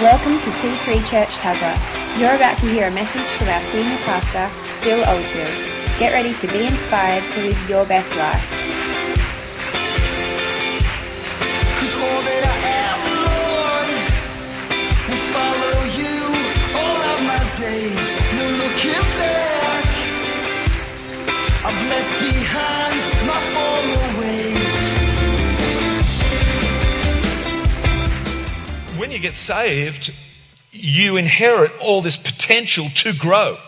Welcome 0.00 0.40
to 0.40 0.48
C3 0.48 1.06
Church 1.06 1.36
Tuggerah. 1.36 2.18
You're 2.18 2.34
about 2.34 2.56
to 2.60 2.70
hear 2.70 2.88
a 2.88 2.90
message 2.90 3.26
from 3.36 3.48
our 3.48 3.62
senior 3.62 3.98
pastor, 3.98 4.48
Phil 4.80 5.06
Oldfield. 5.06 5.98
Get 5.98 6.14
ready 6.14 6.32
to 6.38 6.46
be 6.46 6.66
inspired 6.66 7.30
to 7.32 7.42
live 7.42 7.68
your 7.68 7.84
best 7.84 8.16
life. 8.16 8.59
When 29.10 29.20
you 29.20 29.28
get 29.28 29.36
saved, 29.36 30.14
you 30.70 31.16
inherit 31.16 31.72
all 31.80 32.00
this 32.00 32.16
potential 32.16 32.88
to 32.94 33.12
grow. 33.12 33.58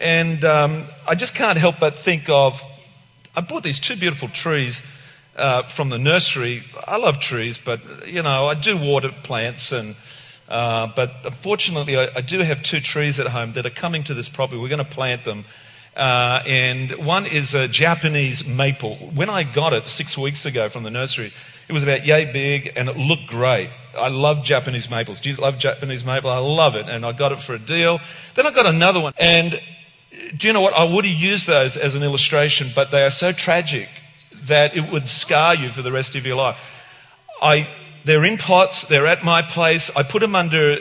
And 0.00 0.42
um, 0.46 0.86
I 1.06 1.14
just 1.14 1.34
can't 1.34 1.58
help 1.58 1.74
but 1.78 1.98
think 1.98 2.30
of 2.30 2.58
I 3.36 3.42
bought 3.42 3.64
these 3.64 3.80
two 3.80 3.96
beautiful 3.96 4.30
trees 4.30 4.82
uh, 5.36 5.68
from 5.76 5.90
the 5.90 5.98
nursery. 5.98 6.64
I 6.86 6.96
love 6.96 7.20
trees, 7.20 7.60
but 7.62 8.08
you 8.08 8.22
know 8.22 8.46
I 8.46 8.54
do 8.54 8.78
water 8.78 9.10
plants, 9.22 9.72
and 9.72 9.94
uh, 10.48 10.88
but 10.96 11.10
unfortunately 11.24 11.98
I, 11.98 12.08
I 12.16 12.20
do 12.22 12.38
have 12.38 12.62
two 12.62 12.80
trees 12.80 13.20
at 13.20 13.26
home 13.26 13.52
that 13.54 13.66
are 13.66 13.70
coming 13.70 14.04
to 14.04 14.14
this 14.14 14.30
property. 14.30 14.58
We're 14.58 14.68
going 14.70 14.78
to 14.78 14.90
plant 14.90 15.26
them. 15.26 15.44
Uh, 15.94 16.42
and 16.46 17.04
one 17.04 17.26
is 17.26 17.52
a 17.52 17.68
Japanese 17.68 18.42
maple. 18.42 18.96
When 19.14 19.28
I 19.28 19.42
got 19.42 19.74
it 19.74 19.86
six 19.86 20.16
weeks 20.16 20.46
ago 20.46 20.70
from 20.70 20.82
the 20.82 20.90
nursery, 20.90 21.34
it 21.68 21.72
was 21.72 21.82
about 21.82 22.04
yay 22.04 22.32
big 22.32 22.72
and 22.76 22.88
it 22.88 22.96
looked 22.96 23.26
great. 23.26 23.70
I 23.96 24.08
love 24.08 24.44
Japanese 24.44 24.88
maples. 24.88 25.20
Do 25.20 25.30
you 25.30 25.36
love 25.36 25.58
Japanese 25.58 26.04
maple? 26.04 26.30
I 26.30 26.38
love 26.38 26.74
it. 26.74 26.88
And 26.88 27.04
I 27.04 27.12
got 27.12 27.32
it 27.32 27.42
for 27.42 27.54
a 27.54 27.58
deal. 27.58 28.00
Then 28.36 28.46
I 28.46 28.50
got 28.50 28.66
another 28.66 29.00
one. 29.00 29.12
And 29.18 29.54
uh, 29.54 29.58
do 30.36 30.46
you 30.46 30.52
know 30.52 30.60
what? 30.60 30.74
I 30.74 30.84
would 30.84 31.04
have 31.04 31.14
used 31.14 31.46
those 31.46 31.76
as 31.76 31.94
an 31.94 32.02
illustration, 32.02 32.72
but 32.74 32.90
they 32.90 33.02
are 33.02 33.10
so 33.10 33.32
tragic 33.32 33.88
that 34.48 34.76
it 34.76 34.90
would 34.90 35.08
scar 35.08 35.54
you 35.54 35.72
for 35.72 35.82
the 35.82 35.92
rest 35.92 36.16
of 36.16 36.26
your 36.26 36.36
life. 36.36 36.56
I, 37.40 37.68
they're 38.04 38.24
in 38.24 38.38
pots. 38.38 38.84
They're 38.88 39.06
at 39.06 39.24
my 39.24 39.42
place. 39.42 39.90
I 39.94 40.02
put 40.02 40.20
them 40.20 40.34
under, 40.34 40.76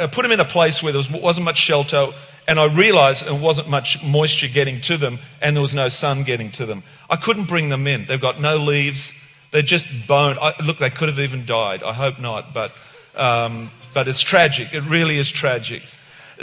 I 0.00 0.06
put 0.06 0.22
them 0.22 0.32
in 0.32 0.40
a 0.40 0.44
place 0.44 0.82
where 0.82 0.92
there 0.92 0.98
was, 0.98 1.10
wasn't 1.10 1.44
much 1.44 1.58
shelter. 1.58 2.08
And 2.48 2.60
I 2.60 2.64
realized 2.66 3.26
there 3.26 3.34
wasn't 3.34 3.68
much 3.68 3.98
moisture 4.04 4.46
getting 4.46 4.80
to 4.82 4.96
them 4.96 5.18
and 5.40 5.56
there 5.56 5.62
was 5.62 5.74
no 5.74 5.88
sun 5.88 6.22
getting 6.22 6.52
to 6.52 6.66
them. 6.66 6.84
I 7.10 7.16
couldn't 7.16 7.48
bring 7.48 7.70
them 7.70 7.88
in. 7.88 8.06
They've 8.06 8.20
got 8.20 8.40
no 8.40 8.56
leaves. 8.56 9.12
They're 9.56 9.62
just 9.62 9.88
boned. 10.06 10.38
I, 10.38 10.52
look, 10.62 10.80
they 10.80 10.90
could 10.90 11.08
have 11.08 11.18
even 11.18 11.46
died. 11.46 11.82
I 11.82 11.94
hope 11.94 12.20
not, 12.20 12.52
but, 12.52 12.72
um, 13.14 13.70
but 13.94 14.06
it's 14.06 14.20
tragic. 14.20 14.74
It 14.74 14.80
really 14.80 15.18
is 15.18 15.32
tragic. 15.32 15.80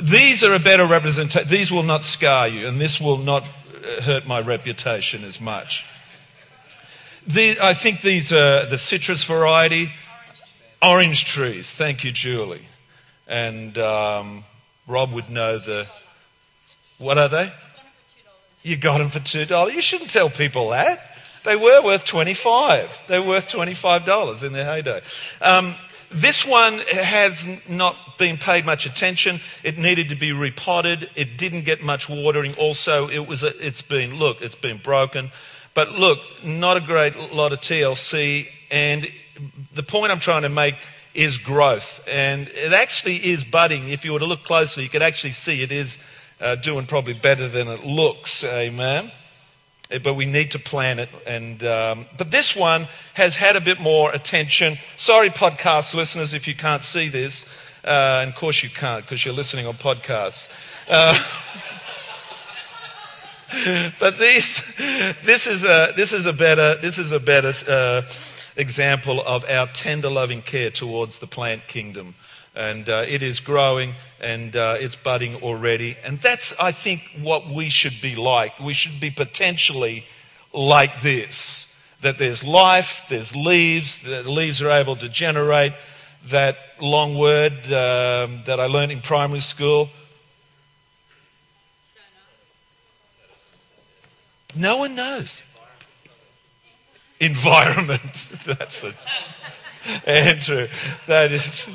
These 0.01 0.43
are 0.43 0.55
a 0.55 0.57
better 0.57 0.87
representation. 0.87 1.47
These 1.47 1.71
will 1.71 1.83
not 1.83 2.01
scar 2.01 2.47
you 2.47 2.67
and 2.67 2.81
this 2.81 2.99
will 2.99 3.19
not 3.19 3.43
uh, 3.43 4.01
hurt 4.01 4.25
my 4.25 4.39
reputation 4.39 5.23
as 5.25 5.39
much. 5.39 5.85
The, 7.27 7.59
I 7.61 7.75
think 7.75 8.01
these 8.01 8.33
are 8.33 8.67
the 8.67 8.79
citrus 8.79 9.23
variety. 9.25 9.91
Orange 10.81 11.25
trees. 11.25 11.71
Thank 11.77 12.03
you, 12.03 12.11
Julie. 12.11 12.65
And, 13.27 13.77
um, 13.77 14.43
Rob 14.87 15.13
would 15.13 15.29
know 15.29 15.59
the. 15.59 15.85
What 16.97 17.19
are 17.19 17.29
they? 17.29 17.53
You 18.63 18.75
got 18.75 18.97
them 18.97 19.11
for 19.11 19.19
two 19.19 19.45
dollars. 19.45 19.75
You 19.75 19.81
shouldn't 19.81 20.09
tell 20.09 20.31
people 20.31 20.71
that. 20.71 21.12
They 21.45 21.55
were 21.55 21.81
worth 21.81 22.05
twenty-five. 22.05 22.89
They 23.07 23.19
were 23.19 23.27
worth 23.27 23.49
twenty-five 23.49 24.05
dollars 24.05 24.43
in 24.43 24.53
their 24.53 24.65
heyday. 24.65 25.01
Um, 25.41 25.75
this 26.13 26.45
one 26.45 26.79
has 26.79 27.45
not 27.67 27.95
been 28.19 28.37
paid 28.37 28.65
much 28.65 28.85
attention. 28.85 29.41
It 29.63 29.77
needed 29.77 30.09
to 30.09 30.15
be 30.15 30.31
repotted. 30.31 31.09
It 31.15 31.37
didn't 31.37 31.63
get 31.65 31.81
much 31.81 32.07
watering. 32.07 32.53
Also, 32.55 33.09
it 33.09 33.27
was 33.27 33.41
a, 33.43 33.65
it's 33.65 33.81
been 33.81 34.15
look, 34.15 34.37
it's 34.41 34.55
been 34.55 34.79
broken. 34.83 35.31
But 35.73 35.89
look, 35.89 36.19
not 36.43 36.77
a 36.77 36.81
great 36.81 37.15
lot 37.15 37.51
of 37.51 37.59
TLC. 37.59 38.47
And 38.69 39.07
the 39.73 39.83
point 39.83 40.11
I'm 40.11 40.19
trying 40.19 40.43
to 40.43 40.49
make 40.49 40.75
is 41.15 41.37
growth. 41.37 41.87
And 42.07 42.47
it 42.47 42.73
actually 42.73 43.31
is 43.31 43.43
budding. 43.43 43.89
If 43.89 44.05
you 44.05 44.13
were 44.13 44.19
to 44.19 44.25
look 44.25 44.43
closely, 44.43 44.83
you 44.83 44.89
could 44.89 45.01
actually 45.01 45.33
see 45.33 45.63
it 45.63 45.71
is 45.71 45.97
uh, 46.39 46.55
doing 46.55 46.85
probably 46.85 47.13
better 47.13 47.49
than 47.49 47.67
it 47.67 47.83
looks. 47.83 48.43
Amen. 48.43 49.11
But 50.01 50.13
we 50.15 50.25
need 50.25 50.51
to 50.51 50.59
plan 50.59 50.99
it. 50.99 51.09
And, 51.27 51.63
um, 51.63 52.05
but 52.17 52.31
this 52.31 52.55
one 52.55 52.87
has 53.13 53.35
had 53.35 53.55
a 53.55 53.61
bit 53.61 53.79
more 53.79 54.11
attention. 54.11 54.77
Sorry, 54.97 55.29
podcast 55.29 55.93
listeners, 55.93 56.33
if 56.33 56.47
you 56.47 56.55
can't 56.55 56.83
see 56.83 57.09
this. 57.09 57.45
Uh, 57.83 58.21
and 58.21 58.29
of 58.31 58.35
course 58.35 58.63
you 58.63 58.69
can't 58.69 59.03
because 59.03 59.23
you're 59.25 59.33
listening 59.33 59.67
on 59.67 59.75
podcasts. 59.75 60.47
Uh, 60.87 61.19
but 63.99 64.17
these, 64.19 64.63
this 65.25 65.47
is 65.47 65.63
a, 65.63 65.93
this 65.95 66.13
is 66.13 66.25
a 66.25 66.33
better, 66.33 66.77
this 66.81 66.97
is 66.97 67.11
a 67.11 67.19
better, 67.19 67.51
uh, 67.67 68.01
example 68.55 69.21
of 69.25 69.43
our 69.45 69.67
tender 69.73 70.09
loving 70.09 70.41
care 70.41 70.69
towards 70.71 71.17
the 71.19 71.27
plant 71.27 71.67
kingdom. 71.67 72.15
And 72.55 72.87
uh, 72.87 73.03
it 73.07 73.23
is 73.23 73.39
growing 73.39 73.95
and 74.19 74.55
uh, 74.55 74.75
it's 74.79 74.95
budding 74.95 75.35
already. 75.37 75.97
And 76.03 76.21
that's, 76.21 76.53
I 76.59 76.71
think, 76.71 77.01
what 77.19 77.49
we 77.49 77.69
should 77.69 77.99
be 78.01 78.15
like. 78.15 78.59
We 78.59 78.73
should 78.73 78.99
be 78.99 79.09
potentially 79.09 80.05
like 80.53 81.01
this. 81.01 81.67
That 82.03 82.17
there's 82.19 82.43
life, 82.43 83.01
there's 83.09 83.35
leaves, 83.35 83.97
the 84.03 84.23
leaves 84.23 84.61
are 84.61 84.69
able 84.69 84.97
to 84.97 85.09
generate 85.09 85.73
that 86.29 86.55
long 86.79 87.17
word 87.17 87.53
um, 87.65 88.43
that 88.45 88.59
I 88.59 88.65
learned 88.65 88.91
in 88.91 89.01
primary 89.01 89.39
school. 89.39 89.89
No 94.55 94.77
one 94.77 94.95
knows 94.95 95.41
environment. 97.19 98.01
That's 98.45 98.83
it. 98.83 98.95
Andrew, 100.05 100.67
that 101.07 101.31
is. 101.31 101.67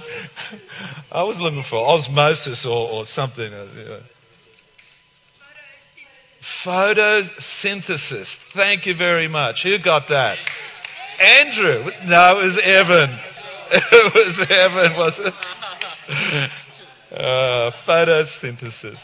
I 1.12 1.22
was 1.24 1.38
looking 1.38 1.62
for 1.62 1.76
osmosis 1.86 2.64
or, 2.64 2.88
or 2.90 3.06
something. 3.06 3.52
uh. 3.52 4.00
Photosynthesis. 6.42 8.36
Thank 8.54 8.86
you 8.86 8.94
very 8.94 9.28
much. 9.28 9.62
Who 9.64 9.78
got 9.78 10.08
that? 10.08 10.38
Andrew. 11.20 11.90
No, 12.06 12.38
it 12.40 12.44
was 12.44 12.58
Evan. 12.58 13.18
It 13.70 14.14
was 14.14 14.40
Evan, 14.50 14.96
was 14.96 15.18
it? 15.18 15.34
Uh, 17.10 17.70
photosynthesis. 17.86 19.00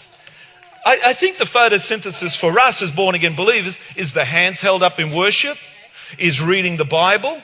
I, 0.84 1.00
I 1.06 1.14
think 1.14 1.38
the 1.38 1.46
photosynthesis 1.46 2.38
for 2.38 2.58
us 2.60 2.82
as 2.82 2.90
born 2.90 3.14
again 3.14 3.34
believers 3.34 3.78
is 3.96 4.12
the 4.12 4.26
hands 4.26 4.60
held 4.60 4.82
up 4.82 5.00
in 5.00 5.10
worship 5.10 5.56
is 6.18 6.38
reading 6.40 6.76
the 6.76 6.84
Bible, 6.84 7.40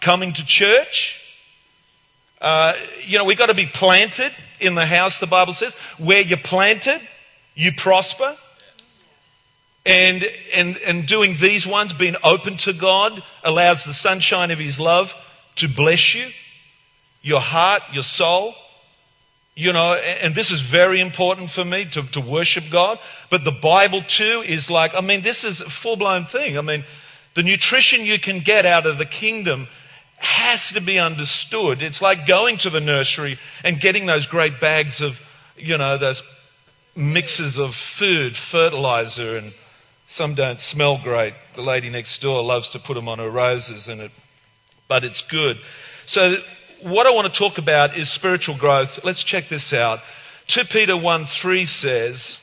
coming 0.00 0.32
to 0.34 0.44
church. 0.44 1.20
Uh, 2.40 2.74
you 3.06 3.18
know, 3.18 3.24
we've 3.24 3.38
got 3.38 3.46
to 3.46 3.54
be 3.54 3.66
planted 3.66 4.32
in 4.60 4.74
the 4.74 4.84
house, 4.84 5.18
the 5.18 5.26
Bible 5.26 5.52
says. 5.52 5.74
Where 5.98 6.20
you're 6.20 6.38
planted, 6.38 7.00
you 7.54 7.72
prosper. 7.76 8.36
And, 9.86 10.24
and, 10.52 10.78
and 10.78 11.06
doing 11.06 11.36
these 11.40 11.66
ones, 11.66 11.92
being 11.92 12.16
open 12.22 12.56
to 12.58 12.72
God, 12.72 13.22
allows 13.42 13.84
the 13.84 13.92
sunshine 13.92 14.50
of 14.50 14.58
His 14.58 14.78
love 14.78 15.12
to 15.56 15.68
bless 15.68 16.14
you, 16.14 16.26
your 17.22 17.40
heart, 17.40 17.82
your 17.92 18.02
soul. 18.02 18.54
You 19.54 19.72
know, 19.72 19.94
and 19.94 20.34
this 20.34 20.50
is 20.50 20.60
very 20.60 21.00
important 21.00 21.50
for 21.50 21.64
me 21.64 21.84
to, 21.92 22.02
to 22.08 22.20
worship 22.20 22.64
God. 22.72 22.98
But 23.30 23.44
the 23.44 23.52
Bible 23.52 24.02
too 24.02 24.42
is 24.44 24.68
like, 24.68 24.94
I 24.94 25.00
mean, 25.00 25.22
this 25.22 25.44
is 25.44 25.60
a 25.60 25.70
full 25.70 25.96
blown 25.96 26.26
thing. 26.26 26.58
I 26.58 26.60
mean, 26.60 26.84
the 27.34 27.42
nutrition 27.42 28.02
you 28.02 28.18
can 28.18 28.40
get 28.40 28.64
out 28.66 28.86
of 28.86 28.98
the 28.98 29.06
kingdom 29.06 29.68
has 30.18 30.68
to 30.70 30.80
be 30.80 30.98
understood. 30.98 31.82
It's 31.82 32.00
like 32.00 32.26
going 32.26 32.58
to 32.58 32.70
the 32.70 32.80
nursery 32.80 33.38
and 33.62 33.80
getting 33.80 34.06
those 34.06 34.26
great 34.26 34.60
bags 34.60 35.00
of, 35.00 35.18
you 35.56 35.76
know, 35.76 35.98
those 35.98 36.22
mixes 36.96 37.58
of 37.58 37.74
food, 37.74 38.36
fertilizer, 38.36 39.36
and 39.36 39.52
some 40.06 40.34
don't 40.34 40.60
smell 40.60 41.00
great. 41.02 41.34
The 41.56 41.62
lady 41.62 41.90
next 41.90 42.20
door 42.20 42.42
loves 42.42 42.70
to 42.70 42.78
put 42.78 42.94
them 42.94 43.08
on 43.08 43.18
her 43.18 43.30
roses, 43.30 43.88
and 43.88 44.00
it, 44.00 44.12
but 44.88 45.04
it's 45.04 45.22
good. 45.22 45.58
So, 46.06 46.36
what 46.82 47.06
I 47.06 47.10
want 47.10 47.32
to 47.32 47.38
talk 47.38 47.58
about 47.58 47.96
is 47.96 48.10
spiritual 48.10 48.56
growth. 48.56 49.00
Let's 49.02 49.24
check 49.24 49.48
this 49.48 49.72
out. 49.72 50.00
2 50.48 50.64
Peter 50.64 50.96
1 50.96 51.26
3 51.26 51.64
says, 51.64 52.38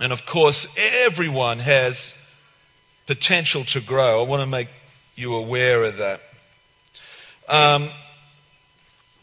and 0.00 0.12
of 0.12 0.26
course, 0.26 0.66
everyone 0.76 1.60
has 1.60 2.12
potential 3.06 3.64
to 3.66 3.80
grow. 3.80 4.24
I 4.24 4.28
want 4.28 4.40
to 4.40 4.46
make 4.46 4.68
you 5.16 5.34
aware 5.34 5.84
of 5.84 5.98
that. 5.98 6.20
Um, 7.48 7.90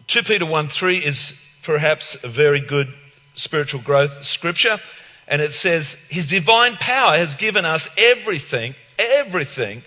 2 0.07 0.24
Peter 0.24 0.45
1 0.45 0.69
3 0.69 0.98
is 0.98 1.33
perhaps 1.63 2.18
a 2.24 2.30
very 2.30 2.62
good 2.62 2.88
spiritual 3.36 3.81
growth 3.81 4.24
scripture. 4.25 4.80
And 5.28 5.42
it 5.42 5.54
says, 5.54 5.95
His 6.10 6.28
divine 6.28 6.75
power 6.75 7.18
has 7.18 7.36
given 7.36 7.66
us 7.66 7.88
everything, 7.98 8.75
everything 9.00 9.84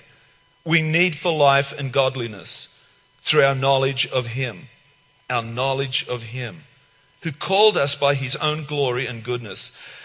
we 0.64 0.82
need 0.82 1.16
for 1.16 1.32
life 1.32 1.72
and 1.76 1.92
godliness 1.92 2.68
through 3.24 3.44
our 3.44 3.54
knowledge 3.54 4.06
of 4.06 4.26
Him. 4.26 4.68
our 5.30 5.42
knowledge 5.42 6.06
of 6.08 6.22
Him, 6.22 6.60
who 7.22 7.32
called 7.32 7.76
us 7.76 7.94
by 7.94 8.14
His 8.14 8.36
own 8.36 8.66
glory 8.66 9.06
and 9.06 9.24
goodness. 9.24 9.70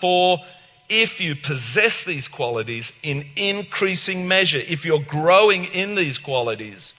For 0.00 0.38
if 0.88 1.20
you 1.20 1.36
possess 1.36 2.04
these 2.04 2.26
qualities 2.28 2.92
in 3.02 3.26
increasing 3.36 4.26
measure, 4.26 4.58
if 4.58 4.84
you're 4.84 5.02
growing 5.02 5.66
in 5.66 5.94
these 5.94 6.18
qualities, 6.18 6.92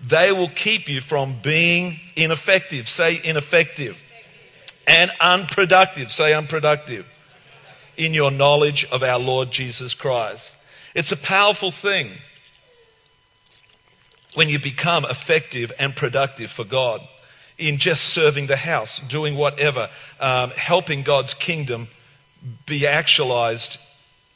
they 0.00 0.32
will 0.32 0.48
keep 0.48 0.88
you 0.88 1.00
from 1.00 1.40
being 1.42 2.00
ineffective. 2.16 2.88
Say 2.88 3.20
ineffective. 3.22 3.96
And 4.86 5.10
unproductive. 5.20 6.10
Say 6.10 6.32
unproductive. 6.32 7.06
In 7.96 8.14
your 8.14 8.30
knowledge 8.30 8.86
of 8.90 9.02
our 9.02 9.18
Lord 9.18 9.50
Jesus 9.50 9.94
Christ. 9.94 10.54
It's 10.94 11.12
a 11.12 11.16
powerful 11.16 11.70
thing 11.70 12.12
when 14.34 14.48
you 14.48 14.58
become 14.58 15.04
effective 15.04 15.72
and 15.78 15.94
productive 15.94 16.50
for 16.50 16.64
God 16.64 17.00
in 17.58 17.78
just 17.78 18.04
serving 18.04 18.46
the 18.46 18.56
house, 18.56 19.00
doing 19.08 19.36
whatever, 19.36 19.88
um, 20.18 20.50
helping 20.50 21.02
God's 21.02 21.34
kingdom 21.34 21.88
be 22.66 22.86
actualized 22.86 23.78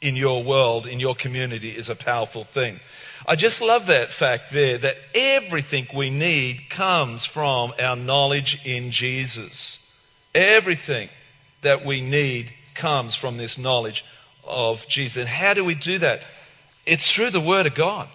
in 0.01 0.15
your 0.15 0.43
world, 0.43 0.87
in 0.87 0.99
your 0.99 1.15
community 1.15 1.71
is 1.71 1.89
a 1.89 1.95
powerful 1.95 2.45
thing. 2.45 2.79
I 3.27 3.35
just 3.35 3.59
love 3.61 3.87
that 3.87 4.11
fact 4.11 4.53
there 4.53 4.77
that 4.77 4.95
everything 5.13 5.87
we 5.95 6.09
need 6.09 6.69
comes 6.69 7.25
from 7.25 7.73
our 7.79 7.95
knowledge 7.95 8.59
in 8.63 8.91
Jesus. 8.91 9.77
Everything 10.33 11.09
that 11.61 11.85
we 11.85 12.01
need 12.01 12.51
comes 12.75 13.15
from 13.15 13.37
this 13.37 13.57
knowledge 13.57 14.05
of 14.45 14.79
Jesus. 14.87 15.17
And 15.17 15.29
how 15.29 15.53
do 15.53 15.65
we 15.65 15.75
do 15.75 15.99
that? 15.99 16.21
It's 16.85 17.11
through 17.11 17.31
the 17.31 17.41
Word 17.41 17.67
of 17.67 17.75
God. 17.75 18.07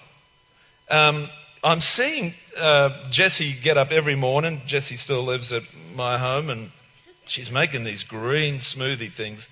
Um, 0.88 1.28
I'm 1.62 1.80
seeing 1.80 2.34
uh, 2.56 3.10
get 3.62 3.78
up 3.78 3.90
every 3.90 4.16
morning. 4.16 4.62
Jessie 4.66 4.96
still 4.96 5.24
lives 5.24 5.52
at 5.52 5.62
my 5.94 6.18
home, 6.18 6.50
and 6.50 6.70
she's 7.26 7.50
making 7.50 7.84
these 7.84 8.02
green 8.02 8.56
smoothie 8.56 9.14
things, 9.14 9.48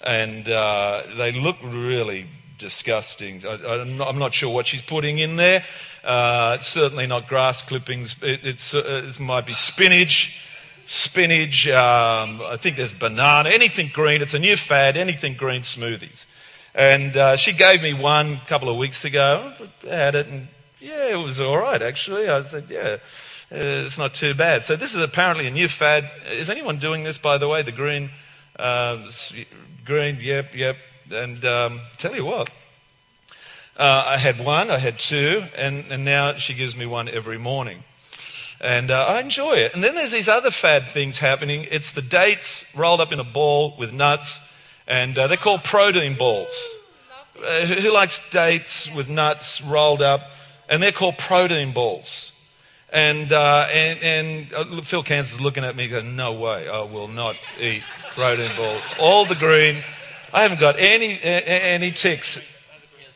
and 0.00 0.48
uh, 0.48 1.02
they 1.16 1.32
look 1.32 1.56
really 1.62 2.26
disgusting. 2.58 3.44
I, 3.46 3.82
am 3.82 4.18
not, 4.18 4.34
sure 4.34 4.50
what 4.50 4.66
she's 4.66 4.82
putting 4.82 5.18
in 5.18 5.36
there. 5.36 5.64
Uh, 6.04 6.56
it's 6.58 6.68
certainly 6.68 7.06
not 7.06 7.28
grass 7.28 7.62
clippings. 7.62 8.14
It, 8.22 8.60
uh, 8.74 9.08
it 9.08 9.20
might 9.20 9.46
be 9.46 9.54
spinach, 9.54 10.34
spinach. 10.86 11.66
Um, 11.68 12.40
I 12.42 12.56
think 12.60 12.76
there's 12.76 12.92
banana, 12.92 13.50
anything 13.50 13.90
green. 13.92 14.22
It's 14.22 14.34
a 14.34 14.38
new 14.38 14.56
fad. 14.56 14.96
Anything 14.96 15.34
green 15.34 15.62
smoothies. 15.62 16.24
And 16.74 17.16
uh, 17.16 17.36
she 17.36 17.52
gave 17.52 17.80
me 17.80 17.94
one 17.94 18.34
a 18.44 18.48
couple 18.48 18.68
of 18.68 18.76
weeks 18.76 19.04
ago. 19.04 19.52
I 19.84 19.94
had 19.94 20.14
it, 20.14 20.26
and 20.26 20.48
yeah, 20.78 21.08
it 21.08 21.16
was 21.16 21.40
all 21.40 21.56
right 21.56 21.80
actually. 21.80 22.28
I 22.28 22.46
said, 22.48 22.66
yeah. 22.68 22.98
Uh, 23.50 23.86
it's 23.86 23.96
not 23.96 24.12
too 24.12 24.34
bad. 24.34 24.64
So 24.64 24.74
this 24.74 24.96
is 24.96 25.02
apparently 25.02 25.46
a 25.46 25.52
new 25.52 25.68
fad. 25.68 26.10
Is 26.32 26.50
anyone 26.50 26.80
doing 26.80 27.04
this, 27.04 27.16
by 27.16 27.38
the 27.38 27.46
way? 27.46 27.62
The 27.62 27.70
green, 27.70 28.10
uh, 28.58 29.06
green, 29.84 30.18
yep, 30.20 30.54
yep. 30.54 30.76
And 31.10 31.44
um, 31.44 31.80
tell 31.98 32.14
you 32.14 32.24
what, 32.24 32.50
uh, 33.76 34.04
I 34.06 34.18
had 34.18 34.38
one, 34.38 34.70
I 34.70 34.78
had 34.78 34.98
two, 34.98 35.42
and, 35.54 35.92
and 35.92 36.04
now 36.04 36.38
she 36.38 36.54
gives 36.54 36.74
me 36.74 36.86
one 36.86 37.08
every 37.08 37.38
morning. 37.38 37.84
And 38.60 38.90
uh, 38.90 39.04
I 39.04 39.20
enjoy 39.20 39.52
it. 39.52 39.74
And 39.74 39.84
then 39.84 39.94
there's 39.94 40.12
these 40.12 40.28
other 40.28 40.50
fad 40.50 40.92
things 40.94 41.18
happening. 41.18 41.66
It's 41.70 41.92
the 41.92 42.02
dates 42.02 42.64
rolled 42.74 43.00
up 43.00 43.12
in 43.12 43.20
a 43.20 43.24
ball 43.24 43.76
with 43.78 43.92
nuts, 43.92 44.40
and 44.86 45.16
uh, 45.18 45.26
they're 45.28 45.36
called 45.36 45.62
protein 45.62 46.16
balls. 46.16 46.74
Uh, 47.44 47.66
who 47.66 47.90
likes 47.90 48.18
dates 48.32 48.88
with 48.96 49.08
nuts 49.08 49.60
rolled 49.60 50.00
up? 50.00 50.20
And 50.68 50.82
they're 50.82 50.90
called 50.90 51.18
protein 51.18 51.74
balls. 51.74 52.32
And, 52.96 53.30
uh, 53.30 53.68
and, 53.70 54.02
and 54.02 54.54
uh, 54.54 54.82
Phil 54.84 55.02
Kansas 55.02 55.34
is 55.34 55.40
looking 55.42 55.64
at 55.64 55.76
me 55.76 55.86
going, 55.86 56.16
no 56.16 56.32
way, 56.32 56.66
I 56.66 56.80
will 56.80 57.08
not 57.08 57.36
eat 57.60 57.82
protein 58.14 58.56
balls. 58.56 58.82
All 58.98 59.26
the 59.26 59.34
green, 59.34 59.84
I 60.32 60.40
haven't 60.40 60.60
got 60.60 60.76
any, 60.78 61.20
any 61.22 61.92
ticks. 61.92 62.38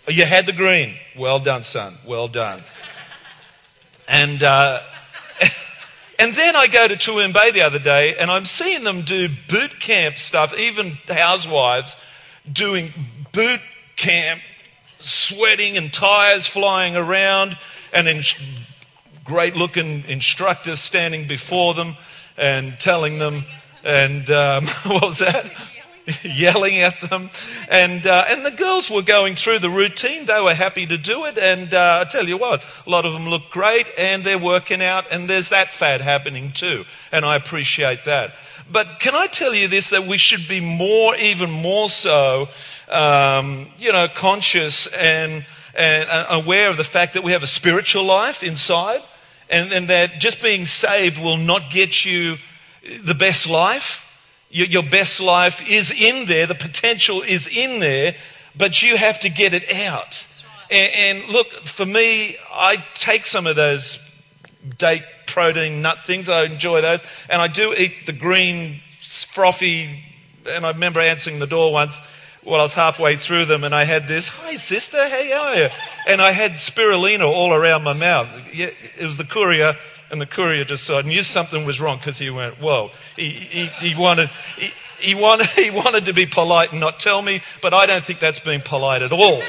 You 0.06 0.26
had 0.26 0.44
the 0.44 0.52
green. 0.52 0.96
Well 1.16 1.40
done, 1.40 1.62
son. 1.62 1.96
Well 2.06 2.28
done. 2.28 2.62
And, 4.06 4.42
uh, 4.42 4.80
and 6.18 6.34
then 6.34 6.56
I 6.56 6.66
go 6.66 6.86
to 6.86 6.96
Toowoomba 6.96 7.54
the 7.54 7.62
other 7.62 7.78
day 7.78 8.18
and 8.18 8.30
I'm 8.30 8.44
seeing 8.44 8.84
them 8.84 9.06
do 9.06 9.30
boot 9.48 9.80
camp 9.80 10.18
stuff, 10.18 10.52
even 10.52 10.98
housewives 11.08 11.96
doing 12.52 12.92
boot 13.32 13.60
camp, 13.96 14.42
sweating 14.98 15.78
and 15.78 15.90
tires 15.90 16.46
flying 16.46 16.96
around 16.96 17.56
and 17.94 18.06
then 18.06 18.22
great 19.24 19.56
looking 19.56 20.04
instructors 20.04 20.80
standing 20.80 21.28
before 21.28 21.74
them 21.74 21.96
and 22.36 22.78
telling 22.80 23.18
them, 23.18 23.44
and 23.84 24.28
um, 24.30 24.66
what 24.86 25.02
was 25.02 25.18
that? 25.18 25.50
yelling 26.24 26.78
at 26.78 26.94
them. 27.08 27.30
And, 27.68 28.06
uh, 28.06 28.24
and 28.28 28.44
the 28.44 28.50
girls 28.50 28.90
were 28.90 29.02
going 29.02 29.36
through 29.36 29.60
the 29.60 29.70
routine. 29.70 30.26
They 30.26 30.40
were 30.40 30.54
happy 30.54 30.86
to 30.86 30.98
do 30.98 31.24
it. 31.24 31.38
And 31.38 31.72
uh, 31.72 32.04
I 32.06 32.10
tell 32.10 32.26
you 32.28 32.38
what, 32.38 32.62
a 32.86 32.90
lot 32.90 33.06
of 33.06 33.12
them 33.12 33.28
look 33.28 33.50
great 33.50 33.86
and 33.96 34.24
they're 34.24 34.38
working 34.38 34.82
out 34.82 35.04
and 35.10 35.28
there's 35.28 35.50
that 35.50 35.72
fad 35.74 36.00
happening 36.00 36.52
too. 36.52 36.84
And 37.12 37.24
I 37.24 37.36
appreciate 37.36 38.00
that. 38.06 38.30
But 38.72 39.00
can 39.00 39.14
I 39.14 39.26
tell 39.26 39.54
you 39.54 39.68
this, 39.68 39.90
that 39.90 40.06
we 40.06 40.16
should 40.16 40.46
be 40.48 40.60
more, 40.60 41.16
even 41.16 41.50
more 41.50 41.88
so, 41.88 42.46
um, 42.88 43.68
you 43.78 43.92
know, 43.92 44.06
conscious 44.14 44.86
and, 44.86 45.44
and 45.74 46.08
uh, 46.08 46.26
aware 46.30 46.70
of 46.70 46.76
the 46.76 46.84
fact 46.84 47.14
that 47.14 47.24
we 47.24 47.32
have 47.32 47.42
a 47.42 47.46
spiritual 47.46 48.04
life 48.04 48.42
inside 48.42 49.02
and, 49.48 49.72
and 49.72 49.90
that 49.90 50.20
just 50.20 50.42
being 50.42 50.66
saved 50.66 51.18
will 51.18 51.36
not 51.36 51.70
get 51.70 52.04
you 52.04 52.36
the 53.04 53.14
best 53.14 53.46
life 53.46 54.00
your, 54.50 54.66
your 54.66 54.82
best 54.82 55.20
life 55.20 55.62
is 55.66 55.90
in 55.90 56.26
there. 56.26 56.46
The 56.46 56.54
potential 56.54 57.22
is 57.22 57.46
in 57.46 57.78
there, 57.80 58.16
but 58.56 58.82
you 58.82 58.96
have 58.96 59.20
to 59.20 59.30
get 59.30 59.54
it 59.54 59.70
out. 59.72 60.24
And, 60.70 61.22
and, 61.22 61.28
look, 61.30 61.46
for 61.66 61.86
me, 61.86 62.36
I 62.52 62.84
take 62.94 63.26
some 63.26 63.46
of 63.46 63.56
those 63.56 63.98
date 64.78 65.04
protein 65.26 65.82
nut 65.82 65.98
things. 66.06 66.28
I 66.28 66.44
enjoy 66.44 66.80
those. 66.80 67.00
And 67.28 67.40
I 67.40 67.48
do 67.48 67.72
eat 67.72 68.06
the 68.06 68.12
green, 68.12 68.80
frothy, 69.32 70.04
and 70.46 70.66
I 70.66 70.70
remember 70.70 71.00
answering 71.00 71.38
the 71.38 71.46
door 71.46 71.72
once 71.72 71.94
while 72.44 72.60
I 72.60 72.64
was 72.64 72.72
halfway 72.72 73.16
through 73.16 73.46
them 73.46 73.64
and 73.64 73.74
I 73.74 73.84
had 73.84 74.08
this, 74.08 74.26
hi 74.26 74.56
sister, 74.56 75.08
how 75.08 75.42
are 75.44 75.56
you? 75.56 75.68
And 76.06 76.22
I 76.22 76.32
had 76.32 76.52
spirulina 76.52 77.28
all 77.28 77.52
around 77.52 77.82
my 77.82 77.92
mouth. 77.92 78.28
It 78.52 78.74
was 79.04 79.16
the 79.16 79.24
courier 79.24 79.74
and 80.10 80.20
the 80.20 80.26
courier 80.26 80.64
decided, 80.64 81.06
knew 81.06 81.22
something 81.22 81.64
was 81.64 81.80
wrong 81.80 81.98
because 81.98 82.18
he 82.18 82.30
went, 82.30 82.60
whoa. 82.60 82.90
He, 83.16 83.30
he, 83.30 83.66
he 83.80 83.94
wanted, 83.94 84.30
he, 84.56 84.70
he, 85.00 85.14
wanted, 85.14 85.46
he 85.56 85.70
wanted 85.70 86.06
to 86.06 86.12
be 86.12 86.26
polite 86.26 86.72
and 86.72 86.80
not 86.80 86.98
tell 86.98 87.20
me, 87.22 87.42
but 87.62 87.74
I 87.74 87.86
don't 87.86 88.04
think 88.04 88.20
that's 88.20 88.40
being 88.40 88.62
polite 88.62 89.02
at 89.02 89.12
all. 89.12 89.42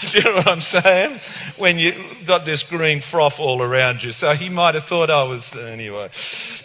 Do 0.00 0.08
you 0.14 0.22
know 0.24 0.34
what 0.34 0.50
I'm 0.50 0.60
saying? 0.60 1.20
When 1.56 1.78
you 1.78 1.94
got 2.26 2.44
this 2.44 2.62
green 2.64 3.00
froth 3.00 3.38
all 3.38 3.62
around 3.62 4.02
you. 4.02 4.12
So 4.12 4.32
he 4.32 4.48
might 4.48 4.74
have 4.74 4.86
thought 4.86 5.10
I 5.10 5.22
was, 5.22 5.54
anyway, 5.54 6.10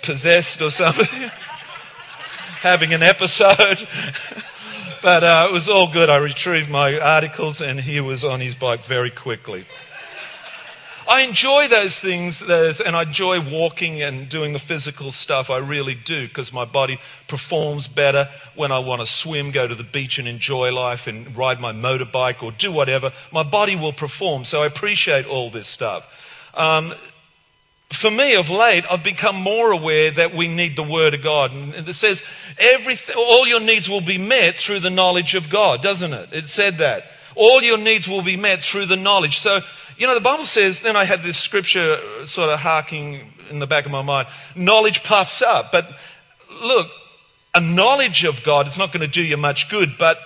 possessed 0.02 0.62
or 0.62 0.72
something. 0.72 1.06
Having 2.62 2.94
an 2.94 3.04
episode. 3.04 3.88
But 5.02 5.24
uh, 5.24 5.48
it 5.50 5.54
was 5.54 5.70
all 5.70 5.92
good. 5.92 6.10
I 6.10 6.18
retrieved 6.18 6.70
my 6.70 7.00
articles 7.00 7.62
and 7.62 7.80
he 7.80 8.00
was 8.00 8.24
on 8.24 8.40
his 8.40 8.56
bike 8.56 8.86
very 8.86 9.12
quickly. 9.12 9.66
I 11.08 11.22
enjoy 11.22 11.70
those 11.70 11.98
things, 11.98 12.38
those, 12.38 12.82
and 12.82 12.94
I 12.94 13.04
enjoy 13.04 13.40
walking 13.40 14.02
and 14.02 14.28
doing 14.28 14.52
the 14.52 14.60
physical 14.60 15.14
stuff. 15.14 15.50
I 15.50 15.60
really 15.60 15.96
do, 15.96 16.28
because 16.28 16.52
my 16.52 16.66
body 16.66 17.00
performs 17.30 17.88
better 17.88 18.28
when 18.56 18.74
I 18.74 18.80
want 18.80 19.00
to 19.00 19.08
swim, 19.08 19.52
go 19.52 19.66
to 19.66 19.74
the 19.76 19.86
beach 19.86 20.20
and 20.20 20.28
enjoy 20.28 20.74
life 20.74 21.08
and 21.08 21.38
ride 21.38 21.62
my 21.62 21.72
motorbike 21.72 22.44
or 22.44 22.52
do 22.52 22.74
whatever. 22.74 23.14
My 23.32 23.44
body 23.44 23.78
will 23.78 23.94
perform, 23.94 24.44
so 24.44 24.64
I 24.64 24.68
appreciate 24.68 25.26
all 25.26 25.50
this 25.50 25.70
stuff. 25.70 26.04
Um, 26.54 26.94
for 27.94 28.12
me, 28.12 28.36
of 28.36 28.50
late, 28.50 28.86
I've 28.90 29.04
become 29.04 29.36
more 29.36 29.72
aware 29.72 30.12
that 30.12 30.36
we 30.36 30.48
need 30.48 30.76
the 30.76 30.84
Word 30.84 31.14
of 31.14 31.24
God. 31.24 31.52
And 31.52 31.74
it 31.88 31.94
says, 31.96 32.22
all 33.16 33.48
your 33.48 33.62
needs 33.62 33.90
will 33.90 34.02
be 34.02 34.18
met 34.18 34.58
through 34.58 34.82
the 34.82 34.90
knowledge 34.90 35.36
of 35.36 35.50
God, 35.50 35.82
doesn't 35.82 36.14
it? 36.14 36.30
It 36.34 36.48
said 36.50 36.80
that. 36.80 37.04
All 37.36 37.62
your 37.62 37.78
needs 37.78 38.08
will 38.08 38.24
be 38.24 38.36
met 38.36 38.62
through 38.62 38.88
the 38.88 38.96
knowledge. 38.96 39.40
So 39.40 39.62
You 39.98 40.06
know, 40.06 40.14
the 40.14 40.22
Bible 40.22 40.46
says, 40.46 40.80
then 40.80 40.96
I 40.96 41.06
had 41.06 41.24
this 41.24 41.40
scripture 41.40 42.26
sort 42.28 42.52
of 42.52 42.60
harking 42.60 43.34
in 43.50 43.58
the 43.58 43.66
back 43.66 43.86
of 43.86 43.92
my 43.92 44.04
mind 44.04 44.28
knowledge 44.56 45.04
puffs 45.04 45.42
up. 45.42 45.72
But 45.72 45.88
look, 46.62 46.88
a 47.56 47.62
knowledge 47.62 48.24
of 48.24 48.44
God 48.46 48.68
is 48.68 48.78
not 48.78 48.94
going 48.94 49.02
to 49.02 49.08
do 49.08 49.24
you 49.24 49.38
much 49.38 49.70
good, 49.70 49.98
but 49.98 50.18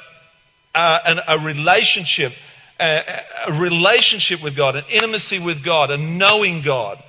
uh, 0.76 1.00
an, 1.06 1.20
a 1.26 1.40
relationship, 1.40 2.34
a, 2.82 3.22
a 3.48 3.54
relationship 3.54 4.44
with 4.44 4.58
God, 4.58 4.76
an 4.76 4.84
intimacy 4.90 5.40
with 5.40 5.64
God, 5.64 5.90
a 5.90 5.98
knowing 5.98 6.64
God, 6.64 7.02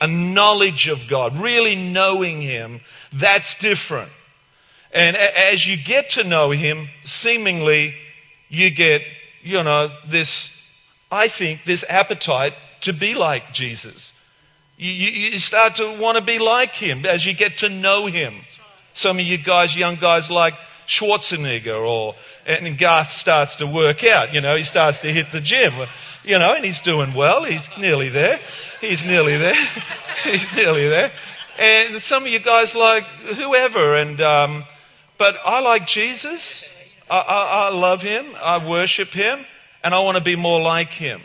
a 0.00 0.06
knowledge 0.06 0.88
of 0.88 1.08
God, 1.08 1.40
really 1.40 1.74
knowing 1.74 2.42
Him, 2.42 2.80
that's 3.12 3.54
different. 3.56 4.10
And 4.92 5.16
a- 5.16 5.50
as 5.52 5.66
you 5.66 5.76
get 5.76 6.10
to 6.10 6.24
know 6.24 6.50
Him, 6.50 6.88
seemingly 7.04 7.94
you 8.48 8.70
get, 8.70 9.02
you 9.42 9.62
know, 9.62 9.90
this, 10.08 10.48
I 11.10 11.28
think, 11.28 11.64
this 11.64 11.84
appetite 11.88 12.54
to 12.82 12.92
be 12.92 13.14
like 13.14 13.52
Jesus. 13.52 14.12
You, 14.76 14.90
you, 14.92 15.30
you 15.30 15.38
start 15.38 15.76
to 15.76 15.98
want 15.98 16.16
to 16.16 16.22
be 16.22 16.38
like 16.38 16.72
Him 16.72 17.06
as 17.06 17.24
you 17.24 17.32
get 17.32 17.58
to 17.58 17.68
know 17.68 18.06
Him. 18.06 18.34
Some 18.92 19.18
of 19.18 19.26
you 19.26 19.38
guys, 19.38 19.76
young 19.76 19.96
guys 19.96 20.30
like 20.30 20.54
Schwarzenegger 20.86 21.80
or, 21.80 22.14
and 22.46 22.78
Garth 22.78 23.12
starts 23.12 23.56
to 23.56 23.66
work 23.66 24.04
out, 24.04 24.32
you 24.32 24.40
know, 24.40 24.56
he 24.56 24.64
starts 24.64 24.98
to 24.98 25.12
hit 25.12 25.32
the 25.32 25.40
gym, 25.40 25.72
you 26.24 26.38
know, 26.38 26.54
and 26.54 26.64
he's 26.64 26.80
doing 26.80 27.14
well. 27.14 27.44
He's 27.44 27.68
nearly 27.78 28.08
there. 28.08 28.40
He's 28.80 29.04
nearly 29.04 29.36
there. 29.36 29.54
he's 30.24 30.46
nearly 30.54 30.88
there. 30.88 31.12
And 31.58 32.02
some 32.02 32.24
of 32.24 32.28
you 32.28 32.38
guys 32.38 32.74
like 32.74 33.04
whoever 33.04 33.96
and, 33.96 34.20
um, 34.20 34.64
but 35.18 35.36
I 35.44 35.60
like 35.60 35.86
Jesus. 35.86 36.68
I, 37.08 37.18
I, 37.18 37.42
I 37.42 37.68
love 37.70 38.02
him. 38.02 38.34
I 38.40 38.66
worship 38.66 39.08
him 39.08 39.44
and 39.82 39.94
I 39.94 40.00
want 40.00 40.16
to 40.16 40.24
be 40.24 40.36
more 40.36 40.60
like 40.60 40.90
him. 40.90 41.20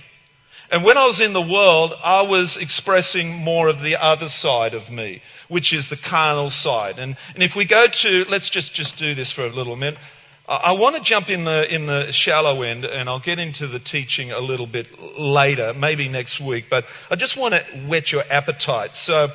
And 0.71 0.85
when 0.85 0.97
I 0.97 1.05
was 1.05 1.19
in 1.19 1.33
the 1.33 1.41
world, 1.41 1.93
I 2.01 2.21
was 2.21 2.55
expressing 2.55 3.35
more 3.35 3.67
of 3.67 3.81
the 3.81 4.01
other 4.01 4.29
side 4.29 4.73
of 4.73 4.89
me, 4.89 5.21
which 5.49 5.73
is 5.73 5.89
the 5.89 5.97
carnal 5.97 6.49
side. 6.49 6.97
And, 6.97 7.17
and 7.33 7.43
if 7.43 7.57
we 7.57 7.65
go 7.65 7.87
to, 7.87 8.25
let's 8.29 8.49
just, 8.49 8.73
just 8.73 8.95
do 8.95 9.13
this 9.13 9.33
for 9.33 9.45
a 9.45 9.49
little 9.49 9.75
minute. 9.75 9.99
I, 10.47 10.55
I 10.55 10.71
want 10.71 10.95
to 10.95 11.01
jump 11.01 11.29
in 11.29 11.43
the, 11.43 11.71
in 11.71 11.87
the 11.87 12.13
shallow 12.13 12.61
end 12.61 12.85
and 12.85 13.09
I'll 13.09 13.19
get 13.19 13.37
into 13.37 13.67
the 13.67 13.79
teaching 13.79 14.31
a 14.31 14.39
little 14.39 14.65
bit 14.65 14.87
later, 15.19 15.73
maybe 15.73 16.07
next 16.07 16.39
week, 16.39 16.67
but 16.69 16.85
I 17.09 17.17
just 17.17 17.35
want 17.35 17.53
to 17.53 17.63
whet 17.87 18.13
your 18.13 18.23
appetite. 18.29 18.95
So, 18.95 19.27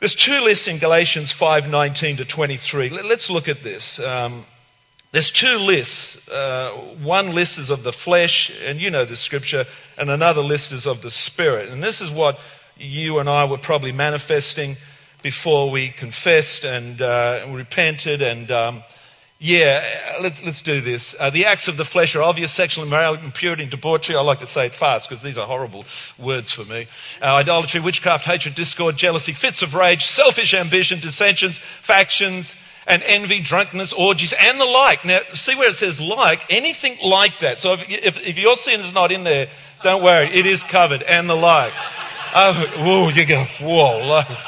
there's 0.00 0.14
two 0.14 0.40
lists 0.40 0.66
in 0.66 0.78
Galatians 0.78 1.30
5:19 1.30 2.16
to 2.16 2.24
23. 2.24 2.88
Let's 2.88 3.28
look 3.28 3.48
at 3.48 3.62
this. 3.62 3.98
Um, 3.98 4.46
there's 5.12 5.30
two 5.30 5.56
lists. 5.56 6.16
Uh, 6.28 6.70
one 7.02 7.34
list 7.34 7.58
is 7.58 7.70
of 7.70 7.82
the 7.82 7.92
flesh, 7.92 8.50
and 8.64 8.80
you 8.80 8.90
know 8.90 9.04
the 9.04 9.16
scripture, 9.16 9.66
and 9.98 10.08
another 10.08 10.42
list 10.42 10.72
is 10.72 10.86
of 10.86 11.02
the 11.02 11.10
spirit. 11.10 11.68
And 11.68 11.82
this 11.82 12.00
is 12.00 12.10
what 12.10 12.38
you 12.76 13.18
and 13.18 13.28
I 13.28 13.44
were 13.44 13.58
probably 13.58 13.92
manifesting 13.92 14.76
before 15.22 15.70
we 15.70 15.90
confessed 15.90 16.64
and 16.64 17.00
uh, 17.00 17.46
repented 17.50 18.22
and. 18.22 18.50
Um, 18.50 18.82
yeah, 19.42 20.18
let's, 20.20 20.42
let's 20.42 20.60
do 20.60 20.82
this. 20.82 21.14
Uh, 21.18 21.30
the 21.30 21.46
acts 21.46 21.66
of 21.66 21.78
the 21.78 21.84
flesh 21.86 22.14
are 22.14 22.20
obvious 22.20 22.52
sexual 22.52 22.84
immorality, 22.84 23.24
impurity, 23.24 23.62
and 23.62 23.70
debauchery. 23.70 24.14
I 24.14 24.20
like 24.20 24.40
to 24.40 24.46
say 24.46 24.66
it 24.66 24.74
fast 24.74 25.08
because 25.08 25.24
these 25.24 25.38
are 25.38 25.46
horrible 25.46 25.86
words 26.18 26.52
for 26.52 26.62
me. 26.62 26.88
Uh, 27.22 27.36
idolatry, 27.36 27.80
witchcraft, 27.80 28.26
hatred, 28.26 28.54
discord, 28.54 28.98
jealousy, 28.98 29.32
fits 29.32 29.62
of 29.62 29.72
rage, 29.72 30.04
selfish 30.04 30.52
ambition, 30.52 31.00
dissensions, 31.00 31.58
factions, 31.86 32.54
and 32.90 33.04
envy, 33.04 33.40
drunkenness, 33.40 33.92
orgies, 33.92 34.34
and 34.36 34.60
the 34.60 34.64
like. 34.64 35.04
Now, 35.04 35.20
see 35.34 35.54
where 35.54 35.70
it 35.70 35.76
says 35.76 36.00
like? 36.00 36.40
Anything 36.50 36.98
like 37.02 37.38
that. 37.40 37.60
So 37.60 37.74
if, 37.74 37.84
if, 37.88 38.16
if 38.18 38.36
your 38.36 38.56
sin 38.56 38.80
is 38.80 38.92
not 38.92 39.12
in 39.12 39.22
there, 39.22 39.48
don't 39.84 40.02
worry. 40.02 40.28
It 40.34 40.44
is 40.44 40.62
covered. 40.64 41.02
And 41.02 41.30
the 41.30 41.36
like. 41.36 41.72
Oh, 42.34 42.66
whoa, 42.78 43.08
you 43.08 43.26
go, 43.26 43.44
whoa, 43.60 43.98
like, 44.06 44.38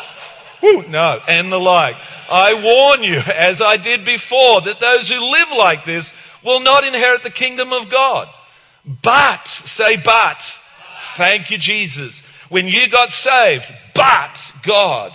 whoo, 0.62 0.86
no, 0.88 1.20
and 1.26 1.50
the 1.52 1.58
like. 1.58 1.96
I 2.28 2.54
warn 2.54 3.02
you, 3.02 3.18
as 3.18 3.60
I 3.60 3.76
did 3.76 4.04
before, 4.04 4.62
that 4.62 4.80
those 4.80 5.08
who 5.08 5.18
live 5.18 5.48
like 5.56 5.84
this 5.84 6.12
will 6.44 6.60
not 6.60 6.84
inherit 6.84 7.22
the 7.22 7.30
kingdom 7.30 7.72
of 7.72 7.90
God. 7.90 8.28
But, 9.02 9.46
say 9.46 9.96
but. 9.96 10.42
Thank 11.16 11.50
you, 11.50 11.58
Jesus. 11.58 12.22
When 12.48 12.66
you 12.66 12.88
got 12.88 13.10
saved, 13.10 13.66
but 13.94 14.38
God. 14.64 15.12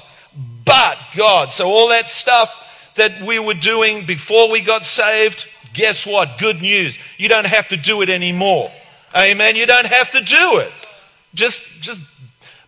But 0.66 0.98
God. 1.16 1.52
So 1.52 1.68
all 1.68 1.90
that 1.90 2.10
stuff 2.10 2.50
that 2.98 3.26
we 3.26 3.40
were 3.40 3.54
doing 3.54 4.06
before 4.06 4.50
we 4.50 4.62
got 4.62 4.84
saved, 4.84 5.46
guess 5.74 6.06
what? 6.06 6.38
Good 6.40 6.62
news. 6.62 6.98
You 7.18 7.30
don't 7.30 7.48
have 7.48 7.68
to 7.70 7.78
do 7.78 8.02
it 8.02 8.10
anymore. 8.10 8.72
Amen. 9.16 9.56
You 9.56 9.66
don't 9.66 9.86
have 9.86 10.12
to 10.12 10.22
do 10.22 10.58
it. 10.58 10.72
Just, 11.34 11.64
just, 11.82 12.02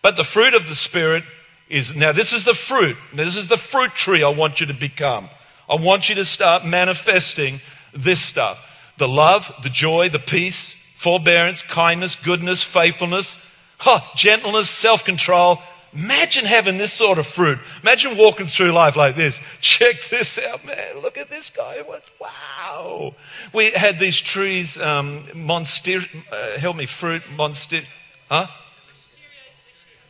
but 0.01 0.15
the 0.15 0.23
fruit 0.23 0.53
of 0.53 0.67
the 0.67 0.75
Spirit 0.75 1.23
is, 1.69 1.93
now 1.95 2.11
this 2.11 2.33
is 2.33 2.45
the 2.45 2.53
fruit. 2.53 2.97
This 3.15 3.35
is 3.35 3.47
the 3.47 3.57
fruit 3.57 3.93
tree 3.93 4.23
I 4.23 4.29
want 4.29 4.59
you 4.59 4.67
to 4.67 4.73
become. 4.73 5.29
I 5.67 5.75
want 5.75 6.09
you 6.09 6.15
to 6.15 6.25
start 6.25 6.65
manifesting 6.65 7.61
this 7.95 8.21
stuff. 8.21 8.57
The 8.97 9.07
love, 9.07 9.49
the 9.63 9.69
joy, 9.69 10.09
the 10.09 10.19
peace, 10.19 10.73
forbearance, 10.99 11.61
kindness, 11.63 12.15
goodness, 12.15 12.63
faithfulness, 12.63 13.35
huh, 13.77 14.01
gentleness, 14.15 14.69
self-control. 14.69 15.59
Imagine 15.93 16.45
having 16.45 16.77
this 16.77 16.93
sort 16.93 17.17
of 17.17 17.27
fruit. 17.27 17.59
Imagine 17.81 18.17
walking 18.17 18.47
through 18.47 18.71
life 18.71 18.95
like 18.95 19.15
this. 19.15 19.39
Check 19.59 19.95
this 20.11 20.37
out, 20.37 20.63
man. 20.65 21.01
Look 21.01 21.17
at 21.17 21.29
this 21.29 21.49
guy. 21.49 21.83
Wow. 22.19 23.15
We 23.53 23.71
had 23.71 23.99
these 23.99 24.19
trees, 24.19 24.77
um, 24.77 25.27
monster, 25.33 26.01
uh, 26.31 26.59
help 26.59 26.75
me, 26.75 26.85
fruit, 26.85 27.23
monster, 27.31 27.81
huh? 28.29 28.47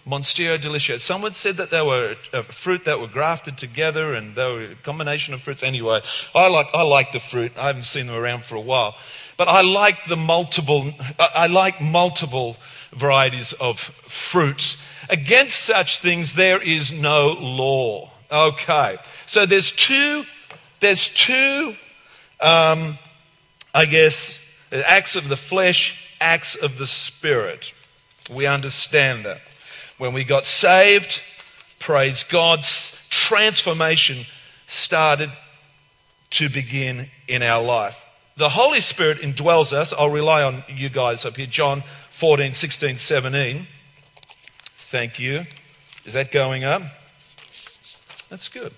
Monstera 0.10 0.60
delicious. 0.60 1.04
Someone 1.04 1.36
said 1.36 1.58
that 1.58 1.70
they 1.70 1.82
were 1.82 2.16
a 2.34 2.44
fruit 2.44 2.86
that 2.86 3.00
were 3.00 3.08
grafted 3.08 3.58
together 3.60 4.16
and 4.16 4.36
they 4.36 4.44
were 4.44 4.72
a 4.72 4.76
combination 4.84 5.36
of 5.36 5.42
fruits. 5.42 5.62
Anyway, 5.62 6.02
I 6.34 6.48
like, 6.48 6.68
I 6.74 6.82
like 6.82 7.12
the 7.12 7.20
fruit. 7.20 7.52
I 7.56 7.68
haven't 7.68 7.84
seen 7.84 8.08
them 8.08 8.16
around 8.16 8.44
for 8.46 8.56
a 8.56 8.62
while. 8.62 8.96
But 9.38 9.50
I 9.50 9.62
like 9.62 9.98
the 10.08 10.16
multiple, 10.16 10.92
I 11.20 11.48
like 11.48 11.80
multiple 11.80 12.58
varieties 12.96 13.54
of 13.54 13.80
fruit. 14.32 14.78
Against 15.10 15.60
such 15.60 16.02
things 16.02 16.34
there 16.34 16.62
is 16.62 16.92
no 16.92 17.28
law. 17.30 18.12
Okay. 18.32 18.98
So 19.26 19.46
there's 19.46 19.72
two, 19.72 20.24
there's 20.82 21.10
two, 21.10 21.76
um, 22.40 22.98
I 23.74 23.86
guess, 23.86 24.38
acts 24.72 25.16
of 25.16 25.28
the 25.28 25.38
flesh, 25.38 25.96
acts 26.22 26.56
of 26.56 26.78
the 26.78 26.88
spirit. 26.88 27.72
We 28.30 28.46
understand 28.46 29.26
that. 29.26 29.42
When 29.98 30.14
we 30.14 30.24
got 30.24 30.46
saved, 30.46 31.20
praise 31.80 32.24
God, 32.30 32.64
transformation 33.10 34.26
started 34.68 35.32
to 36.32 36.50
begin 36.50 37.10
in 37.28 37.42
our 37.42 37.64
life. 37.64 37.96
The 38.38 38.50
Holy 38.50 38.80
Spirit 38.80 39.20
indwells 39.20 39.74
us. 39.74 39.92
I'll 39.92 40.10
rely 40.10 40.44
on 40.44 40.64
you 40.70 40.90
guys 40.90 41.26
up 41.26 41.36
here. 41.36 41.48
John 41.48 41.84
14, 42.20 42.54
16, 42.54 42.98
17. 42.98 43.68
Thank 44.92 45.20
you. 45.20 45.46
Is 46.06 46.14
that 46.14 46.32
going 46.32 46.64
up? 46.64 46.82
That's 48.30 48.48
good. 48.48 48.74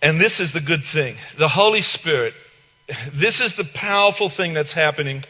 And 0.00 0.20
this 0.20 0.40
is 0.40 0.52
the 0.52 0.60
good 0.60 0.84
thing. 0.84 1.16
The 1.38 1.48
Holy 1.48 1.80
Spirit, 1.80 2.34
this 3.12 3.40
is 3.40 3.56
the 3.56 3.64
powerful 3.64 4.28
thing 4.28 4.54
that's 4.54 4.72
happening 4.72 5.24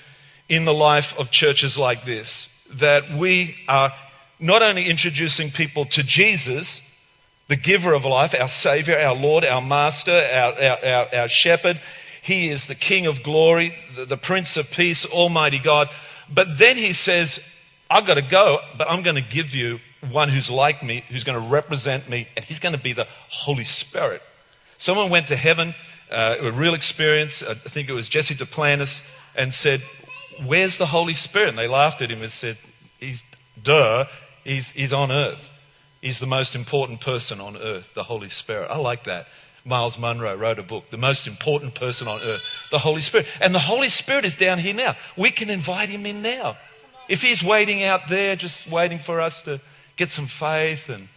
in 0.49 0.65
the 0.65 0.75
life 0.75 1.15
of 1.19 1.31
churches 1.31 1.77
like 1.77 2.05
this. 2.05 2.49
That 2.81 3.17
we 3.19 3.57
are 3.67 3.93
not 4.39 4.63
only 4.63 4.89
introducing 4.89 5.51
people 5.51 5.87
to 5.87 6.03
Jesus, 6.03 6.81
the 7.49 7.57
giver 7.57 7.95
of 7.95 8.05
life, 8.05 8.35
our 8.39 8.49
Savior, 8.49 8.99
our 8.99 9.17
Lord, 9.17 9.45
our 9.45 9.63
Master, 9.63 10.13
our, 10.13 10.53
our, 10.53 10.85
our, 10.85 11.15
our 11.15 11.29
Shepherd. 11.29 11.81
He 12.23 12.51
is 12.51 12.67
the 12.67 12.75
King 12.75 13.07
of 13.07 13.23
glory, 13.23 13.75
the, 13.97 14.05
the 14.05 14.17
Prince 14.19 14.57
of 14.59 14.71
Peace, 14.71 15.07
Almighty 15.07 15.59
God. 15.59 15.89
But 16.33 16.59
then 16.59 16.77
he 16.77 16.93
says, 16.93 17.41
I've 17.91 18.07
got 18.07 18.15
to 18.15 18.23
go, 18.23 18.59
but 18.77 18.91
I'm 18.91 19.03
going 19.03 19.17
to 19.17 19.23
give 19.23 19.55
you 19.55 19.79
one 20.11 20.29
who's 20.29 20.51
like 20.51 20.83
me, 20.83 21.05
who's 21.09 21.25
going 21.25 21.41
to 21.41 21.49
represent 21.49 22.09
me, 22.09 22.29
and 22.37 22.45
he's 22.45 22.61
going 22.61 22.75
to 22.75 22.81
be 22.81 22.93
the 22.93 23.07
Holy 23.31 23.65
Spirit. 23.65 24.23
Someone 24.79 25.11
went 25.11 25.29
to 25.29 25.37
heaven, 25.37 25.75
uh, 26.11 26.37
a 26.41 26.53
real 26.53 26.75
experience, 26.75 27.43
I 27.43 27.55
think 27.55 27.89
it 27.89 27.93
was 27.93 28.09
Jesse 28.09 28.35
Duplantis, 28.35 29.01
and 29.35 29.53
said, 29.53 29.83
Where's 30.47 30.77
the 30.77 30.87
Holy 30.87 31.15
Spirit? 31.15 31.49
And 31.49 31.59
they 31.59 31.67
laughed 31.67 32.01
at 32.03 32.11
him 32.11 32.23
and 32.23 32.31
said, 32.31 32.59
He's, 33.01 33.23
duh, 33.61 34.05
he's, 34.45 34.69
he's 34.71 34.93
on 34.93 35.11
earth. 35.11 35.41
He's 36.01 36.21
the 36.21 36.27
most 36.27 36.55
important 36.55 37.01
person 37.01 37.41
on 37.41 37.57
earth, 37.57 37.87
the 37.95 38.05
Holy 38.05 38.29
Spirit. 38.29 38.69
I 38.71 38.79
like 38.79 39.05
that. 39.05 39.27
Myles 39.65 39.99
Munroe 39.99 40.37
wrote 40.37 40.59
a 40.59 40.63
book, 40.63 40.85
The 40.91 40.97
Most 40.97 41.27
Important 41.27 41.75
Person 41.75 42.09
on 42.09 42.23
Earth, 42.23 42.43
the 42.71 42.79
Holy 42.79 43.01
Spirit. 43.01 43.27
And 43.41 43.55
the 43.55 43.61
Holy 43.61 43.89
Spirit 43.89 44.25
is 44.25 44.35
down 44.35 44.59
here 44.59 44.75
now. 44.75 44.97
We 45.17 45.31
can 45.31 45.51
invite 45.51 45.89
him 45.89 46.07
in 46.07 46.23
now. 46.23 46.57
If 47.09 47.21
he's 47.21 47.43
waiting 47.43 47.83
out 47.83 48.03
there, 48.09 48.37
just 48.37 48.71
waiting 48.71 48.99
for 48.99 49.21
us 49.21 49.41
to 49.43 49.61
get 49.97 50.11
some 50.11 50.27
faith 50.27 50.89
and, 50.89 51.09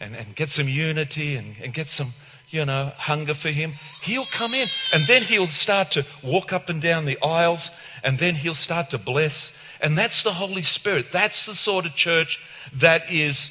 and, 0.00 0.14
and 0.14 0.36
get 0.36 0.50
some 0.50 0.68
unity 0.68 1.36
and, 1.36 1.56
and 1.62 1.74
get 1.74 1.88
some 1.88 2.12
you 2.52 2.66
know, 2.66 2.92
hunger 2.96 3.34
for 3.34 3.48
Him, 3.48 3.74
He'll 4.02 4.26
come 4.26 4.54
in. 4.54 4.68
And 4.92 5.06
then 5.08 5.22
He'll 5.22 5.48
start 5.48 5.92
to 5.92 6.06
walk 6.22 6.52
up 6.52 6.68
and 6.68 6.80
down 6.80 7.06
the 7.06 7.20
aisles, 7.22 7.70
and 8.04 8.18
then 8.18 8.36
He'll 8.36 8.54
start 8.54 8.90
to 8.90 8.98
bless. 8.98 9.52
And 9.80 9.98
that's 9.98 10.22
the 10.22 10.32
Holy 10.32 10.62
Spirit. 10.62 11.06
That's 11.12 11.46
the 11.46 11.54
sort 11.54 11.86
of 11.86 11.94
church 11.94 12.38
that 12.74 13.10
is 13.10 13.50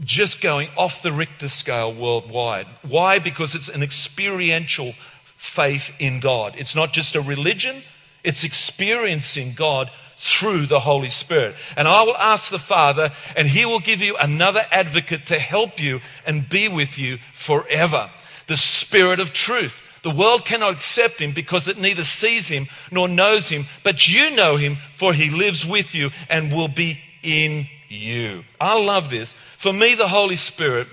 just 0.00 0.42
going 0.42 0.68
off 0.76 1.02
the 1.02 1.12
Richter 1.12 1.48
scale 1.48 1.94
worldwide. 1.94 2.66
Why? 2.82 3.20
Because 3.20 3.54
it's 3.54 3.70
an 3.70 3.82
experiential 3.82 4.92
faith 5.36 5.90
in 5.98 6.20
God. 6.20 6.54
It's 6.56 6.74
not 6.74 6.92
just 6.92 7.14
a 7.14 7.20
religion, 7.20 7.82
it's 8.24 8.44
experiencing 8.44 9.54
God 9.54 9.90
through 10.18 10.66
the 10.66 10.80
Holy 10.80 11.10
Spirit. 11.10 11.54
And 11.76 11.86
I 11.86 12.02
will 12.02 12.16
ask 12.16 12.50
the 12.50 12.58
Father, 12.58 13.12
and 13.36 13.46
He 13.46 13.64
will 13.64 13.80
give 13.80 14.00
you 14.00 14.16
another 14.16 14.64
advocate 14.70 15.26
to 15.26 15.38
help 15.38 15.78
you 15.78 16.00
and 16.26 16.48
be 16.48 16.68
with 16.68 16.98
you 16.98 17.18
forever. 17.44 18.10
The 18.48 18.56
Spirit 18.56 19.20
of 19.20 19.32
truth. 19.32 19.74
The 20.02 20.14
world 20.14 20.44
cannot 20.44 20.74
accept 20.74 21.20
him 21.20 21.32
because 21.32 21.66
it 21.66 21.78
neither 21.78 22.04
sees 22.04 22.46
him 22.46 22.68
nor 22.92 23.08
knows 23.08 23.48
him, 23.48 23.66
but 23.82 24.06
you 24.06 24.30
know 24.30 24.56
him, 24.56 24.78
for 24.98 25.12
he 25.12 25.30
lives 25.30 25.66
with 25.66 25.96
you 25.96 26.10
and 26.28 26.52
will 26.52 26.68
be 26.68 27.00
in 27.24 27.66
you. 27.88 28.44
I 28.60 28.78
love 28.78 29.10
this. 29.10 29.34
For 29.58 29.72
me, 29.72 29.96
the 29.96 30.06
Holy 30.06 30.36
Spirit 30.36 30.86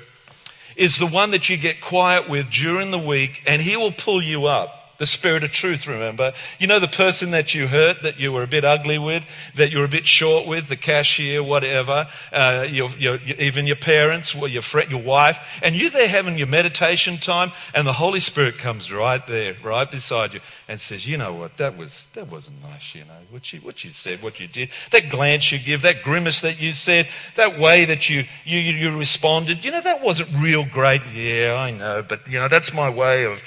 is 0.76 0.98
the 0.98 1.08
one 1.08 1.32
that 1.32 1.50
you 1.50 1.58
get 1.58 1.82
quiet 1.82 2.30
with 2.30 2.50
during 2.50 2.92
the 2.92 3.00
week, 3.00 3.42
and 3.46 3.62
he 3.62 3.78
will 3.78 3.92
pull 3.92 4.22
you 4.22 4.46
up 4.46 4.83
the 5.00 5.06
spirit 5.06 5.44
of 5.44 5.52
truth, 5.52 5.88
remember. 5.88 6.34
You 6.60 6.68
know 6.68 6.80
the 6.80 6.88
person 6.88 7.32
that 7.32 7.54
you 7.54 7.68
hurt, 7.68 7.98
that 8.04 8.20
you 8.20 8.32
were 8.32 8.44
a 8.44 8.48
bit 8.48 8.64
ugly 8.64 8.98
with, 8.98 9.24
that 9.58 9.72
you 9.72 9.80
were 9.80 9.86
a 9.86 9.90
bit 9.90 10.06
short 10.06 10.48
with, 10.48 10.70
the 10.70 10.78
cashier, 10.78 11.44
whatever, 11.44 12.08
uh, 12.32 12.66
your, 12.70 12.90
your, 12.92 13.18
even 13.18 13.68
your 13.68 13.76
parents, 13.76 14.34
your 14.34 14.62
friend, 14.62 14.92
your 14.92 15.04
wife, 15.04 15.38
and 15.62 15.76
you're 15.76 15.90
there 15.90 16.08
having 16.08 16.38
your 16.38 16.48
meditation 16.48 17.20
time, 17.20 17.52
and 17.74 17.88
the 17.88 17.94
Holy 17.94 18.20
Spirit 18.20 18.58
comes 18.58 18.92
right 18.92 19.26
there, 19.28 19.56
right 19.64 19.90
beside 19.90 20.34
you, 20.34 20.40
and 20.68 20.80
says, 20.80 21.08
you 21.08 21.18
know 21.18 21.34
what, 21.34 21.58
that 21.58 21.78
was, 21.78 22.08
that 22.14 22.30
wasn't 22.30 22.62
nice, 22.62 22.94
you 22.94 23.06
know, 23.06 23.20
what 23.30 23.52
you, 23.52 23.60
what 23.60 23.84
you 23.84 23.92
said, 23.92 24.22
what 24.22 24.40
you 24.40 24.48
did, 24.48 24.70
that 24.92 25.10
glance 25.10 25.52
you 25.52 25.60
give, 25.60 25.82
that 25.82 26.04
grimace 26.04 26.42
that 26.42 26.60
you 26.60 26.72
said, 26.72 27.08
that 27.36 27.60
way 27.60 27.86
that 27.86 28.10
you, 28.10 28.24
you, 28.46 28.60
you 28.60 28.98
responded, 28.98 29.64
you 29.64 29.72
know, 29.72 29.82
that 29.82 30.02
wasn't 30.02 30.30
real 30.42 30.66
great. 30.66 31.02
Yeah, 31.14 31.56
I 31.56 31.72
know, 31.72 32.04
but, 32.08 32.28
you 32.28 32.40
know, 32.40 32.48
that's 32.48 32.74
my 32.74 32.90
way 32.90 33.26
of, 33.26 33.40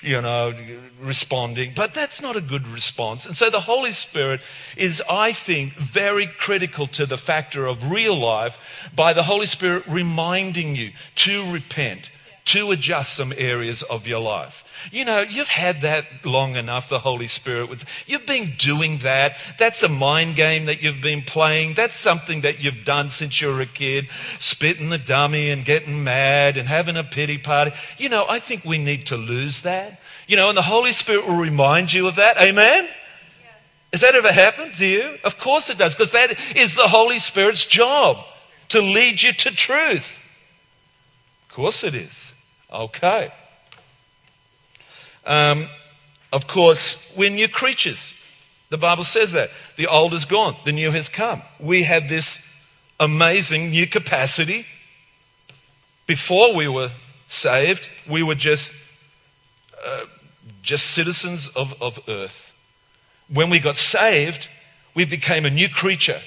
you 0.00 0.20
know, 0.20 0.52
responding, 1.00 1.72
but 1.74 1.94
that's 1.94 2.20
not 2.20 2.36
a 2.36 2.40
good 2.40 2.66
response. 2.68 3.26
And 3.26 3.36
so 3.36 3.50
the 3.50 3.60
Holy 3.60 3.92
Spirit 3.92 4.40
is, 4.76 5.02
I 5.08 5.32
think, 5.32 5.74
very 5.74 6.26
critical 6.26 6.86
to 6.88 7.06
the 7.06 7.16
factor 7.16 7.66
of 7.66 7.90
real 7.90 8.18
life 8.18 8.54
by 8.94 9.12
the 9.12 9.22
Holy 9.22 9.46
Spirit 9.46 9.84
reminding 9.88 10.76
you 10.76 10.90
to 11.16 11.52
repent, 11.52 12.10
to 12.44 12.72
adjust 12.72 13.14
some 13.14 13.32
areas 13.36 13.82
of 13.82 14.06
your 14.06 14.18
life. 14.18 14.54
You 14.90 15.04
know, 15.04 15.20
you've 15.20 15.48
had 15.48 15.82
that 15.82 16.04
long 16.24 16.56
enough, 16.56 16.88
the 16.88 16.98
Holy 16.98 17.28
Spirit. 17.28 17.70
Was, 17.70 17.84
you've 18.06 18.26
been 18.26 18.54
doing 18.58 18.98
that. 19.04 19.36
That's 19.58 19.82
a 19.82 19.88
mind 19.88 20.34
game 20.34 20.66
that 20.66 20.82
you've 20.82 21.00
been 21.00 21.22
playing. 21.22 21.74
That's 21.74 21.96
something 21.96 22.40
that 22.40 22.58
you've 22.58 22.84
done 22.84 23.10
since 23.10 23.40
you 23.40 23.48
were 23.48 23.60
a 23.60 23.66
kid. 23.66 24.08
Spitting 24.40 24.90
the 24.90 24.98
dummy 24.98 25.50
and 25.50 25.64
getting 25.64 26.02
mad 26.02 26.56
and 26.56 26.68
having 26.68 26.96
a 26.96 27.04
pity 27.04 27.38
party. 27.38 27.70
You 27.96 28.08
know, 28.08 28.26
I 28.28 28.40
think 28.40 28.64
we 28.64 28.78
need 28.78 29.06
to 29.06 29.16
lose 29.16 29.62
that. 29.62 30.00
You 30.26 30.36
know, 30.36 30.48
and 30.48 30.56
the 30.56 30.62
Holy 30.62 30.92
Spirit 30.92 31.26
will 31.26 31.36
remind 31.36 31.92
you 31.92 32.08
of 32.08 32.16
that. 32.16 32.38
Amen? 32.38 32.88
Has 33.92 34.00
that 34.00 34.14
ever 34.14 34.32
happened 34.32 34.74
to 34.74 34.86
you? 34.86 35.16
Of 35.22 35.38
course 35.38 35.68
it 35.68 35.78
does, 35.78 35.94
because 35.94 36.12
that 36.12 36.34
is 36.56 36.74
the 36.74 36.88
Holy 36.88 37.18
Spirit's 37.18 37.66
job 37.66 38.16
to 38.70 38.80
lead 38.80 39.22
you 39.22 39.32
to 39.32 39.50
truth. 39.50 40.06
Of 41.48 41.54
course 41.54 41.84
it 41.84 41.94
is. 41.94 42.31
Okay. 42.72 43.32
Um, 45.26 45.68
of 46.32 46.46
course, 46.46 46.96
we're 47.16 47.30
new 47.30 47.48
creatures. 47.48 48.12
The 48.70 48.78
Bible 48.78 49.04
says 49.04 49.32
that. 49.32 49.50
The 49.76 49.86
old 49.86 50.14
is 50.14 50.24
gone, 50.24 50.56
the 50.64 50.72
new 50.72 50.90
has 50.90 51.08
come. 51.08 51.42
We 51.60 51.82
have 51.82 52.08
this 52.08 52.38
amazing 52.98 53.70
new 53.70 53.86
capacity. 53.86 54.64
Before 56.06 56.54
we 56.54 56.68
were 56.68 56.90
saved, 57.28 57.86
we 58.08 58.22
were 58.22 58.34
just, 58.34 58.72
uh, 59.84 60.04
just 60.62 60.86
citizens 60.86 61.50
of, 61.54 61.74
of 61.80 61.98
earth. 62.08 62.52
When 63.28 63.50
we 63.50 63.60
got 63.60 63.76
saved, 63.76 64.48
we 64.94 65.04
became 65.04 65.44
a 65.44 65.50
new 65.50 65.68
creature. 65.68 66.20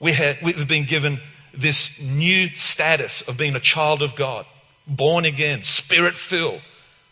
We 0.00 0.12
had, 0.12 0.38
we've 0.42 0.68
been 0.68 0.86
given 0.86 1.20
this 1.56 1.90
new 2.00 2.54
status 2.54 3.22
of 3.22 3.36
being 3.36 3.54
a 3.54 3.60
child 3.60 4.02
of 4.02 4.14
God, 4.16 4.46
born 4.86 5.24
again, 5.24 5.62
spirit 5.64 6.14
filled. 6.14 6.60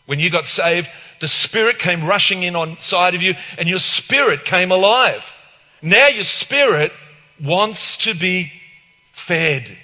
When 0.05 0.19
you 0.19 0.29
got 0.29 0.45
saved, 0.45 0.87
the 1.19 1.27
Spirit 1.27 1.79
came 1.79 2.05
rushing 2.05 2.43
in 2.43 2.55
on 2.55 2.77
side 2.79 3.15
of 3.15 3.21
you 3.21 3.35
and 3.57 3.67
your 3.67 3.79
spirit 3.79 4.45
came 4.45 4.71
alive. 4.71 5.23
Now 5.81 6.07
your 6.07 6.23
spirit 6.23 6.91
wants 7.41 7.97
to 7.97 8.13
be 8.13 8.51
fed. 9.13 9.77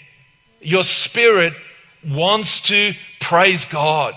Your 0.59 0.83
spirit 0.83 1.53
wants 2.07 2.61
to 2.61 2.93
praise 3.19 3.65
God. 3.65 4.15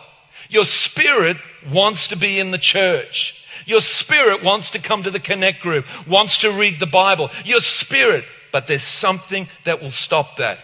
Your 0.48 0.64
spirit 0.64 1.36
wants 1.72 2.08
to 2.08 2.16
be 2.16 2.38
in 2.38 2.50
the 2.50 2.58
church. 2.58 3.34
Your 3.66 3.80
spirit 3.80 4.44
wants 4.44 4.70
to 4.70 4.78
come 4.78 5.04
to 5.04 5.10
the 5.10 5.20
connect 5.20 5.62
group, 5.62 5.86
wants 6.06 6.38
to 6.38 6.50
read 6.50 6.80
the 6.80 6.86
Bible. 6.86 7.30
Your 7.44 7.60
spirit, 7.60 8.24
but 8.52 8.66
there's 8.66 8.84
something 8.84 9.48
that 9.64 9.80
will 9.80 9.90
stop 9.90 10.36
that. 10.38 10.58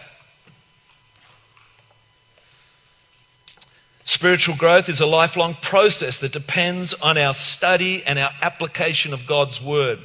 Spiritual 4.05 4.55
growth 4.57 4.89
is 4.89 4.99
a 4.99 5.05
lifelong 5.05 5.55
process 5.61 6.19
that 6.19 6.31
depends 6.31 6.93
on 6.95 7.17
our 7.17 7.33
study 7.33 8.03
and 8.03 8.17
our 8.17 8.31
application 8.41 9.13
of 9.13 9.27
God's 9.27 9.61
Word. 9.61 9.99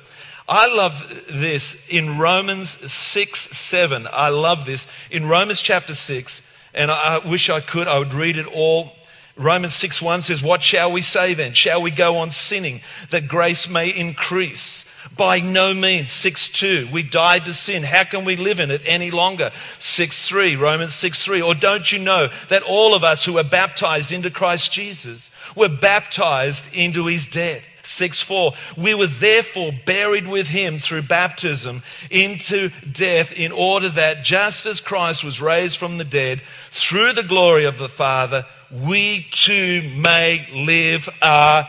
I 0.48 0.68
love 0.68 0.94
this 1.28 1.74
in 1.88 2.18
Romans 2.18 2.76
6, 2.90 3.40
7. 3.56 4.06
I 4.10 4.28
love 4.28 4.64
this. 4.64 4.86
In 5.10 5.26
Romans 5.26 5.60
chapter 5.60 5.94
6, 5.94 6.42
and 6.72 6.90
I 6.90 7.26
wish 7.26 7.50
I 7.50 7.60
could, 7.60 7.88
I 7.88 7.98
would 7.98 8.14
read 8.14 8.36
it 8.36 8.46
all. 8.46 8.92
Romans 9.36 9.74
6, 9.74 10.00
1 10.00 10.22
says, 10.22 10.42
What 10.42 10.62
shall 10.62 10.92
we 10.92 11.02
say 11.02 11.34
then? 11.34 11.52
Shall 11.54 11.82
we 11.82 11.90
go 11.90 12.18
on 12.18 12.30
sinning 12.30 12.82
that 13.10 13.28
grace 13.28 13.68
may 13.68 13.88
increase? 13.88 14.85
By 15.16 15.40
no 15.40 15.74
means. 15.74 16.10
6 16.12 16.48
2. 16.50 16.88
We 16.92 17.02
died 17.02 17.44
to 17.44 17.54
sin. 17.54 17.82
How 17.82 18.04
can 18.04 18.24
we 18.24 18.36
live 18.36 18.60
in 18.60 18.70
it 18.70 18.82
any 18.86 19.10
longer? 19.10 19.50
6 19.78 20.28
3. 20.28 20.56
Romans 20.56 20.94
6 20.94 21.22
3. 21.22 21.42
Or 21.42 21.54
don't 21.54 21.90
you 21.90 21.98
know 21.98 22.28
that 22.48 22.62
all 22.62 22.94
of 22.94 23.04
us 23.04 23.24
who 23.24 23.34
were 23.34 23.44
baptized 23.44 24.12
into 24.12 24.30
Christ 24.30 24.72
Jesus 24.72 25.30
were 25.54 25.68
baptized 25.68 26.64
into 26.72 27.06
his 27.06 27.26
death? 27.26 27.62
6 27.84 28.22
4. 28.22 28.52
We 28.76 28.94
were 28.94 29.06
therefore 29.06 29.72
buried 29.84 30.26
with 30.26 30.46
him 30.46 30.78
through 30.78 31.02
baptism 31.02 31.82
into 32.10 32.70
death 32.92 33.32
in 33.32 33.52
order 33.52 33.90
that 33.90 34.24
just 34.24 34.66
as 34.66 34.80
Christ 34.80 35.24
was 35.24 35.40
raised 35.40 35.78
from 35.78 35.98
the 35.98 36.04
dead 36.04 36.42
through 36.72 37.12
the 37.12 37.22
glory 37.22 37.66
of 37.66 37.78
the 37.78 37.88
Father, 37.88 38.44
we 38.70 39.26
too 39.30 39.82
may 39.96 40.46
live 40.52 41.08
a 41.22 41.64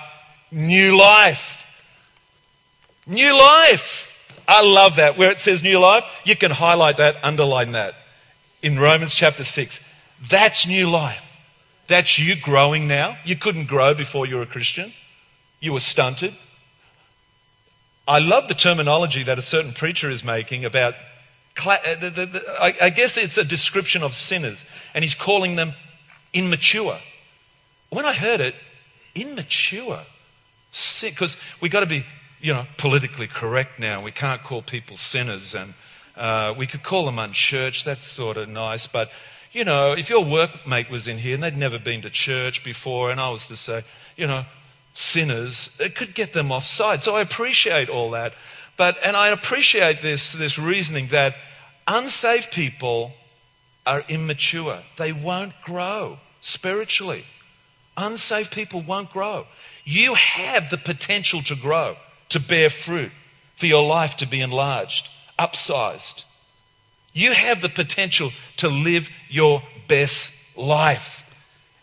new 0.52 0.98
life. 0.98 1.57
New 3.08 3.34
life. 3.34 4.04
I 4.48 4.62
love 4.62 4.98
that. 4.98 5.18
Where 5.18 5.32
it 5.32 5.40
says 5.40 5.64
new 5.64 5.80
life, 5.80 6.04
you 6.26 6.36
can 6.36 6.52
highlight 6.52 6.98
that, 6.98 7.16
underline 7.24 7.72
that. 7.72 7.96
In 8.62 8.78
Romans 8.78 9.14
chapter 9.14 9.44
6. 9.44 9.80
That's 10.30 10.68
new 10.68 10.90
life. 10.90 11.22
That's 11.88 12.20
you 12.20 12.36
growing 12.42 12.88
now. 12.88 13.18
You 13.24 13.38
couldn't 13.38 13.68
grow 13.68 13.94
before 13.94 14.26
you 14.26 14.36
were 14.36 14.42
a 14.42 14.48
Christian. 14.48 14.94
You 15.60 15.74
were 15.74 15.80
stunted. 15.80 16.36
I 18.08 18.20
love 18.20 18.48
the 18.48 18.56
terminology 18.56 19.24
that 19.24 19.38
a 19.38 19.42
certain 19.42 19.74
preacher 19.74 20.10
is 20.10 20.24
making 20.24 20.66
about, 20.66 20.96
uh, 21.66 21.78
I 22.60 22.90
guess 22.96 23.18
it's 23.18 23.38
a 23.38 23.44
description 23.44 24.02
of 24.04 24.14
sinners, 24.14 24.64
and 24.94 25.04
he's 25.04 25.16
calling 25.16 25.56
them 25.56 25.74
immature. 26.34 27.00
When 27.90 28.06
I 28.06 28.14
heard 28.14 28.40
it, 28.40 28.56
immature, 29.14 30.04
because 31.02 31.36
we've 31.62 31.72
got 31.72 31.82
to 31.82 31.86
be 31.86 32.06
you 32.40 32.54
know, 32.54 32.66
politically 32.78 33.28
correct 33.28 33.80
now. 33.80 34.04
We 34.04 34.12
can't 34.12 34.44
call 34.44 34.62
people 34.62 34.98
sinners, 34.98 35.56
and 35.56 35.74
uh, 36.16 36.54
we 36.58 36.68
could 36.68 36.84
call 36.84 37.06
them 37.06 37.20
unchurched. 37.20 37.86
That's 37.86 38.06
sort 38.06 38.38
of 38.38 38.48
nice. 38.50 38.88
But, 38.88 39.10
you 39.52 39.64
know, 39.64 39.94
if 39.94 40.10
your 40.10 40.24
workmate 40.24 40.90
was 40.90 41.08
in 41.08 41.18
here 41.18 41.36
and 41.36 41.44
they'd 41.44 41.58
never 41.58 41.80
been 41.80 42.02
to 42.04 42.10
church 42.10 42.64
before, 42.64 43.12
and 43.12 43.20
I 43.20 43.30
was 43.30 43.46
to 43.48 43.58
say, 43.58 43.84
you 44.16 44.28
know, 44.28 44.46
sinners, 44.94 45.70
it 45.80 45.96
could 45.96 46.14
get 46.14 46.34
them 46.34 46.52
offside. 46.52 47.04
So 47.04 47.16
I 47.16 47.22
appreciate 47.22 47.90
all 47.90 48.12
that. 48.12 48.34
But, 48.78 48.98
and 49.04 49.18
I 49.18 49.30
appreciate 49.30 50.02
this, 50.02 50.34
this 50.34 50.60
reasoning 50.60 51.10
that 51.10 51.34
unsaved 51.88 52.52
people 52.52 53.14
are 53.86 54.04
immature. 54.08 54.84
They 54.98 55.12
won't 55.12 55.54
grow 55.64 56.18
spiritually. 56.42 57.26
Unsaved 57.96 58.52
people 58.52 58.84
won't 58.84 59.12
grow. 59.12 59.46
You 59.84 60.14
have 60.14 60.70
the 60.70 60.78
potential 60.78 61.42
to 61.44 61.56
grow 61.56 61.96
to 62.30 62.40
bear 62.40 62.70
fruit, 62.70 63.12
for 63.58 63.66
your 63.66 63.84
life 63.84 64.18
to 64.18 64.28
be 64.28 64.42
enlarged, 64.42 65.08
upsized. 65.40 66.24
You 67.14 67.34
have 67.34 67.62
the 67.62 67.70
potential 67.70 68.32
to 68.58 68.68
live 68.68 69.08
your 69.30 69.64
best 69.88 70.32
life. 70.56 71.24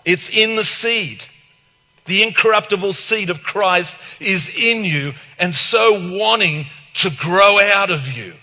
It's 0.05 0.29
in 0.29 0.57
the 0.57 0.65
seed. 0.65 1.25
The 2.07 2.23
incorruptible 2.23 2.93
seed 2.93 3.31
of 3.31 3.43
Christ 3.43 3.97
is 4.21 4.51
in 4.55 4.85
you 4.85 5.15
and 5.39 5.55
so 5.55 6.19
wanting 6.19 6.67
to 6.95 7.11
grow 7.11 7.59
out 7.59 7.91
of 7.91 8.07
you. 8.07 8.35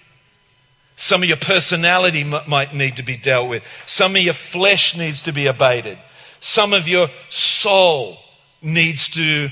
Some 0.95 1.23
of 1.23 1.29
your 1.29 1.37
personality 1.37 2.21
m- 2.21 2.41
might 2.47 2.75
need 2.75 2.97
to 2.97 3.03
be 3.03 3.17
dealt 3.17 3.49
with. 3.49 3.63
Some 3.85 4.15
of 4.15 4.21
your 4.21 4.33
flesh 4.33 4.95
needs 4.95 5.23
to 5.23 5.31
be 5.31 5.47
abated. 5.47 5.97
Some 6.39 6.73
of 6.73 6.87
your 6.87 7.09
soul 7.29 8.17
needs 8.61 9.09
to 9.09 9.49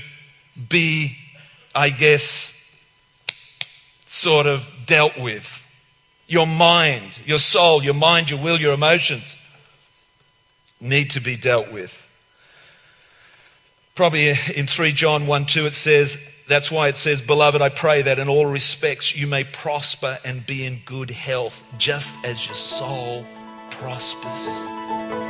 be, 0.68 1.16
I 1.74 1.90
guess, 1.90 2.52
sort 4.08 4.46
of 4.46 4.62
dealt 4.86 5.18
with. 5.18 5.46
Your 6.26 6.46
mind, 6.46 7.18
your 7.24 7.38
soul, 7.38 7.82
your 7.82 7.94
mind, 7.94 8.30
your 8.30 8.40
will, 8.40 8.60
your 8.60 8.72
emotions 8.72 9.36
need 10.80 11.10
to 11.12 11.20
be 11.20 11.36
dealt 11.36 11.72
with. 11.72 11.90
Probably 13.94 14.30
in 14.54 14.66
3 14.66 14.92
John 14.92 15.26
1 15.26 15.46
2 15.46 15.66
it 15.66 15.74
says, 15.74 16.16
that's 16.50 16.70
why 16.70 16.88
it 16.88 16.96
says, 16.96 17.22
Beloved, 17.22 17.62
I 17.62 17.68
pray 17.68 18.02
that 18.02 18.18
in 18.18 18.28
all 18.28 18.44
respects 18.44 19.14
you 19.14 19.28
may 19.28 19.44
prosper 19.44 20.18
and 20.24 20.44
be 20.44 20.66
in 20.66 20.80
good 20.84 21.10
health, 21.10 21.54
just 21.78 22.12
as 22.24 22.44
your 22.44 22.56
soul 22.56 23.24
prospers. 23.70 25.29